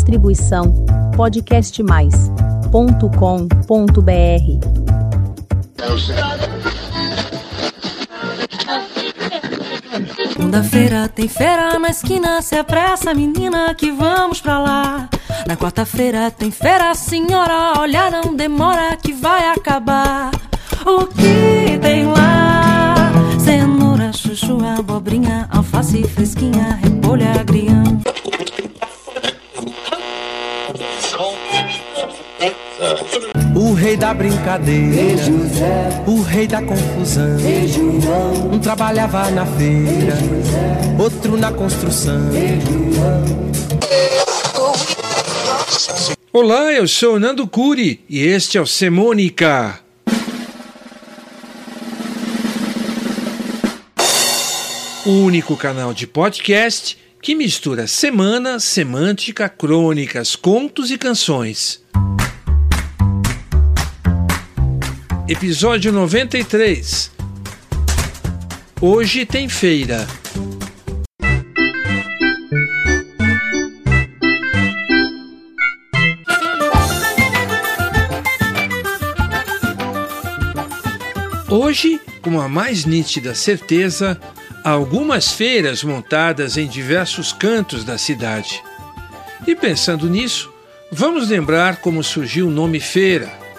[0.00, 0.72] Distribuição
[1.14, 2.72] podcastmais.com.br.
[10.32, 15.06] Segunda-feira tem feira na esquina, se apressa menina que vamos pra lá.
[15.46, 20.30] Na quarta-feira tem feira, senhora, olha não demora que vai acabar.
[20.86, 22.94] O que tem lá?
[23.38, 28.00] Cenoura, chuchu, abobrinha, alface fresquinha, repolho, agrião.
[33.60, 35.22] O rei da brincadeira,
[36.06, 37.36] o rei da confusão.
[38.50, 40.16] Um trabalhava na feira,
[40.98, 42.18] outro na construção.
[46.32, 49.78] Olá, eu sou Nando Curi e este é o Semônica.
[55.04, 61.82] O único canal de podcast que mistura semana, semântica, crônicas, contos e canções.
[65.30, 67.08] Episódio 93.
[68.80, 70.04] Hoje tem feira.
[81.48, 84.20] Hoje, com a mais nítida certeza,
[84.64, 88.60] há algumas feiras montadas em diversos cantos da cidade.
[89.46, 90.52] E pensando nisso,
[90.90, 93.49] vamos lembrar como surgiu o nome feira.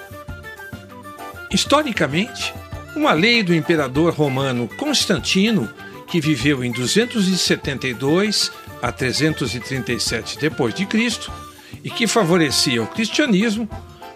[1.51, 2.53] Historicamente,
[2.95, 5.69] uma lei do imperador romano Constantino,
[6.07, 11.31] que viveu em 272 a 337 d.C.
[11.83, 13.69] e que favorecia o cristianismo,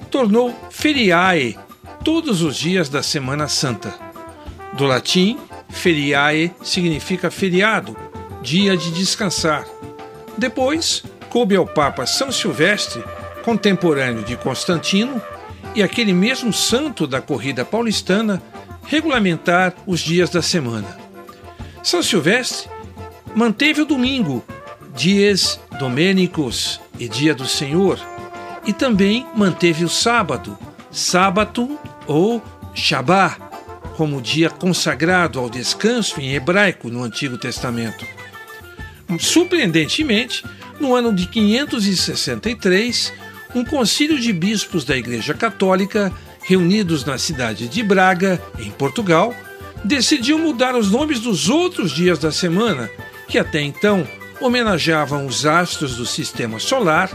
[0.09, 1.57] tornou feriae
[2.05, 3.93] todos os dias da Semana Santa.
[4.73, 5.37] Do latim,
[5.69, 7.97] feriae significa feriado,
[8.41, 9.65] dia de descansar.
[10.37, 13.03] Depois, coube ao Papa São Silvestre,
[13.43, 15.21] contemporâneo de Constantino,
[15.75, 18.41] e aquele mesmo santo da corrida paulistana
[18.87, 20.97] regulamentar os dias da semana.
[21.83, 22.69] São Silvestre
[23.35, 24.43] manteve o domingo,
[24.95, 27.99] dias domênicos e dia do Senhor,
[28.65, 30.57] e também manteve o sábado,
[30.89, 31.77] sábado
[32.07, 32.41] ou
[32.73, 33.37] Shabá,
[33.97, 38.05] como dia consagrado ao descanso em hebraico no Antigo Testamento.
[39.19, 40.43] Surpreendentemente,
[40.79, 43.13] no ano de 563,
[43.53, 46.11] um concílio de bispos da Igreja Católica,
[46.41, 49.33] reunidos na cidade de Braga, em Portugal,
[49.83, 52.89] decidiu mudar os nomes dos outros dias da semana,
[53.27, 54.07] que até então
[54.41, 57.09] homenageavam os astros do sistema solar,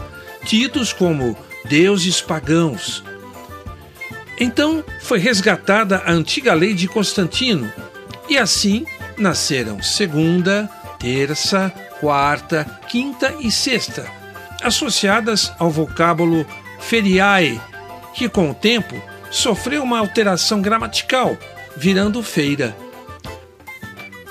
[0.45, 3.03] tidos como deuses pagãos.
[4.39, 7.71] Então foi resgatada a antiga lei de Constantino,
[8.29, 8.85] e assim
[9.17, 10.69] nasceram segunda,
[10.99, 14.20] terça, quarta, quinta e sexta
[14.61, 16.45] associadas ao vocábulo
[16.79, 17.59] feriae,
[18.13, 21.37] que com o tempo sofreu uma alteração gramatical,
[21.75, 22.75] virando feira.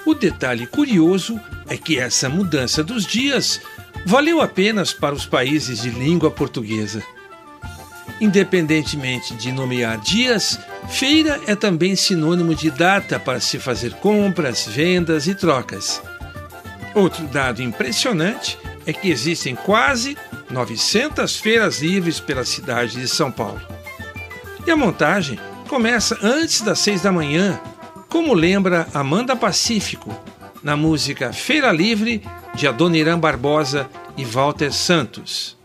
[0.04, 3.60] O detalhe curioso é que essa mudança dos dias
[4.04, 7.02] valeu apenas para os países de língua portuguesa.
[8.20, 10.58] Independentemente de nomear dias,
[10.88, 16.02] feira é também sinônimo de data para se fazer compras, vendas e trocas.
[16.94, 18.58] Outro dado impressionante
[18.90, 20.16] é que existem quase
[20.50, 23.60] 900 feiras livres pela cidade de São Paulo.
[24.66, 27.58] E a montagem começa antes das seis da manhã,
[28.08, 30.14] como lembra Amanda Pacífico,
[30.62, 32.22] na música Feira Livre
[32.54, 35.56] de Adoniran Barbosa e Walter Santos.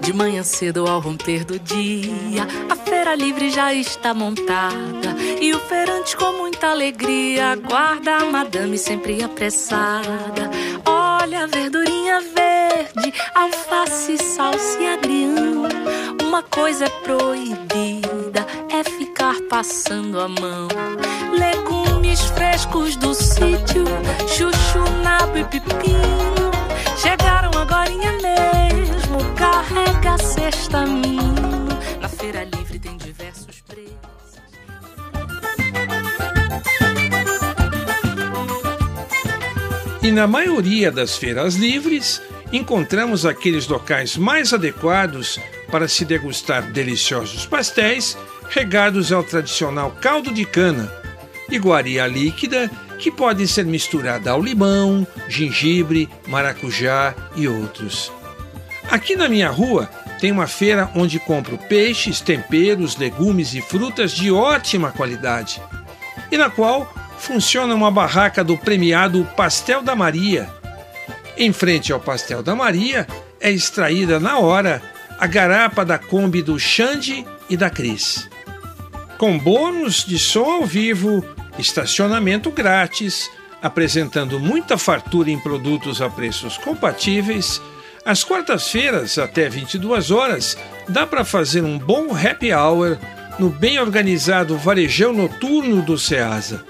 [0.00, 5.16] De manhã cedo ao romper do dia, a feira livre já está montada.
[5.40, 10.50] E o feirante com muita alegria aguarda a madame sempre apressada.
[14.04, 15.64] Alface, salsa e agrião.
[16.22, 20.68] Uma coisa é proibida, é ficar passando a mão.
[21.32, 23.84] Legumes frescos do sítio,
[24.28, 26.50] chuchu, nabo e pepino.
[26.96, 31.68] Chegaram agora mesmo, carrega a cesta menino.
[32.00, 33.94] Na feira livre tem diversos preços.
[40.02, 42.20] E na maioria das feiras livres,
[42.56, 45.40] encontramos aqueles locais mais adequados
[45.70, 48.16] para se degustar deliciosos pastéis
[48.48, 50.92] regados ao tradicional caldo de cana,
[51.50, 58.12] iguaria líquida que pode ser misturada ao limão, gengibre, maracujá e outros.
[58.88, 59.90] Aqui na minha rua
[60.20, 65.60] tem uma feira onde compro peixes, temperos, legumes e frutas de ótima qualidade,
[66.30, 70.48] e na qual funciona uma barraca do premiado Pastel da Maria.
[71.36, 73.06] Em frente ao Pastel da Maria
[73.40, 74.80] é extraída na hora
[75.18, 78.28] a garapa da Kombi do Xande e da Cris.
[79.18, 81.24] Com bônus de som ao vivo,
[81.58, 83.28] estacionamento grátis,
[83.60, 87.60] apresentando muita fartura em produtos a preços compatíveis,
[88.04, 90.58] às quartas-feiras, até 22 horas,
[90.88, 92.98] dá para fazer um bom happy hour
[93.38, 96.64] no bem organizado varejão noturno do Ceasa.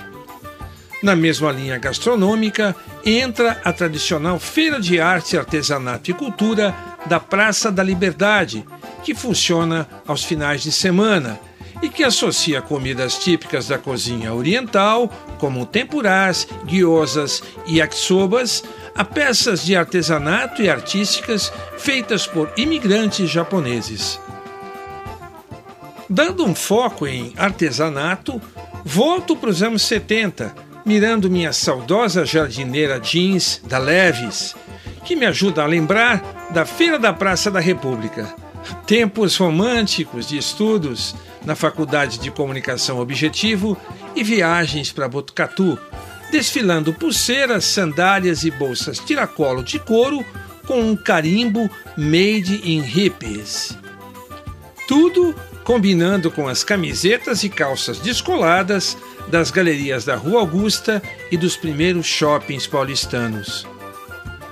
[1.03, 6.75] Na mesma linha gastronômica, entra a tradicional Feira de Arte, Artesanato e Cultura
[7.07, 8.65] da Praça da Liberdade,
[9.03, 11.39] que funciona aos finais de semana
[11.83, 18.65] e que associa comidas típicas da cozinha oriental, como tempurás, gyozas e yakisobas,
[18.95, 24.19] a peças de artesanato e artísticas feitas por imigrantes japoneses.
[26.09, 28.41] Dando um foco em artesanato,
[28.85, 30.55] volto para os anos 70,
[30.85, 34.55] mirando minha saudosa jardineira jeans da Leves,
[35.05, 38.35] que me ajuda a lembrar da Feira da Praça da República.
[38.87, 41.15] Tempos românticos de estudos
[41.45, 43.77] na Faculdade de Comunicação Objetivo
[44.15, 45.79] e viagens para Botucatu,
[46.31, 50.25] desfilando pulseiras, sandálias e bolsas tiracolo de couro
[50.67, 53.77] com um carimbo Made in Hippies.
[54.89, 58.97] Tudo combinando com as camisetas e calças descoladas
[59.29, 63.67] das galerias da Rua Augusta e dos primeiros shoppings paulistanos.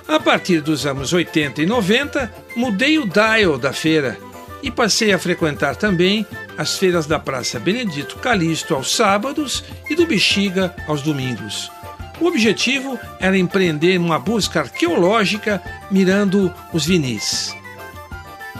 [0.07, 4.17] A partir dos anos 80 e 90, mudei o dial da feira
[4.61, 6.25] e passei a frequentar também
[6.57, 11.71] as feiras da Praça Benedito Calixto aos sábados e do Bexiga aos domingos.
[12.19, 17.55] O objetivo era empreender uma busca arqueológica mirando os vinis.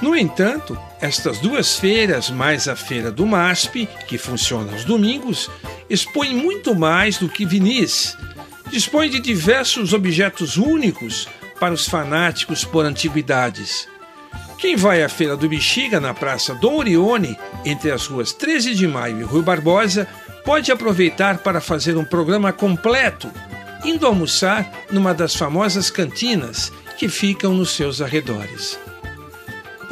[0.01, 5.51] No entanto, estas duas feiras, mais a feira do MASP, que funciona aos domingos,
[5.89, 8.17] expõem muito mais do que vinis.
[8.71, 11.27] Dispõe de diversos objetos únicos
[11.59, 13.85] para os fanáticos por antiguidades.
[14.57, 18.87] Quem vai à Feira do Bexiga, na Praça Dom Orione, entre as ruas 13 de
[18.87, 20.07] Maio e Rui Barbosa,
[20.45, 23.29] pode aproveitar para fazer um programa completo,
[23.83, 28.79] indo almoçar numa das famosas cantinas que ficam nos seus arredores.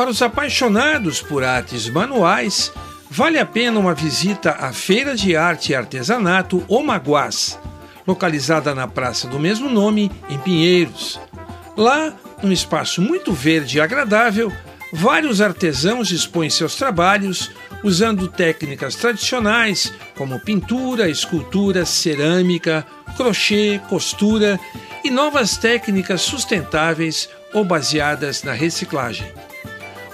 [0.02, 2.74] Para os apaixonados por artes manuais,
[3.08, 7.60] vale a pena uma visita à Feira de Arte e Artesanato Omaguás,
[8.08, 11.20] localizada na praça do mesmo nome, em Pinheiros.
[11.78, 14.52] Lá, num espaço muito verde e agradável,
[14.92, 17.52] vários artesãos expõem seus trabalhos
[17.84, 22.84] usando técnicas tradicionais como pintura, escultura, cerâmica,
[23.16, 24.60] crochê, costura
[25.04, 29.32] e novas técnicas sustentáveis ou baseadas na reciclagem.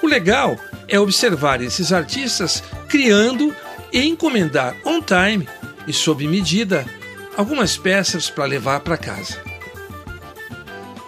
[0.08, 0.58] Legal
[0.88, 3.54] é observar esses artistas criando
[3.92, 5.48] e encomendar on time
[5.86, 6.86] e sob medida
[7.36, 9.40] algumas peças para levar para casa.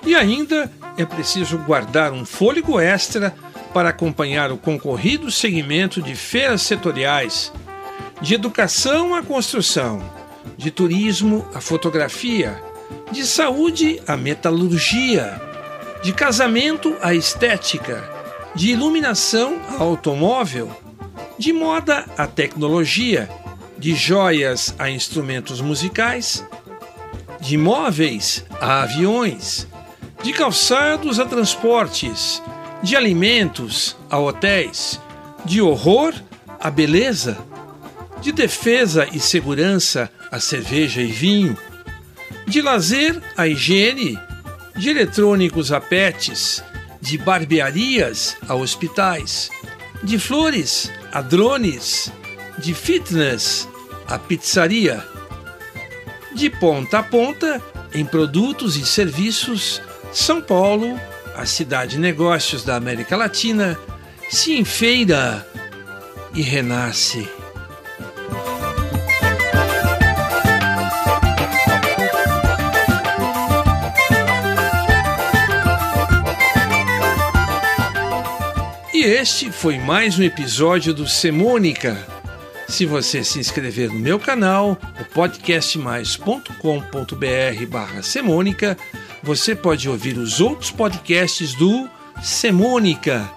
[0.06, 3.34] E ainda é preciso guardar um fôlego extra
[3.74, 7.52] para acompanhar o concorrido segmento de feiras setoriais,
[8.22, 10.02] de educação à construção,
[10.58, 12.62] de turismo à fotografia,
[13.12, 15.42] de saúde à metalurgia,
[16.02, 18.19] de casamento à estética,
[18.56, 20.70] de iluminação a automóvel,
[21.38, 23.30] de moda a tecnologia,
[23.78, 26.46] de joias a instrumentos musicais,
[27.40, 29.68] de móveis a aviões,
[30.22, 32.42] de calçados a transportes,
[32.84, 35.00] de alimentos a hotéis,
[35.46, 36.14] de horror
[36.60, 37.38] a beleza,
[38.22, 41.58] de defesa e segurança a cerveja e vinho,
[42.46, 44.20] de lazer a higiene,
[44.76, 46.64] de eletrônicos a pets,
[47.02, 49.50] de barbearias a hospitais,
[50.04, 52.12] de flores a drones,
[52.58, 53.68] de fitness
[54.08, 55.06] a pizzaria,
[56.34, 57.62] de ponta a ponta
[57.94, 61.00] em produtos e serviços são Paulo,
[61.36, 63.78] a cidade de negócios da América Latina,
[64.30, 65.48] se enfeira
[66.34, 67.28] e renasce.
[79.00, 82.06] E este foi mais um episódio do Semônica.
[82.68, 88.78] Se você se inscrever no meu canal, o podcastmais.com.br barra Semônica,
[89.24, 91.90] você pode ouvir os outros podcasts do
[92.22, 93.32] Semônica.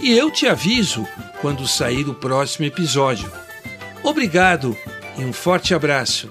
[0.00, 1.06] E eu te aviso
[1.42, 3.30] quando sair o próximo episódio.
[4.02, 4.74] Obrigado
[5.18, 6.30] e um forte abraço.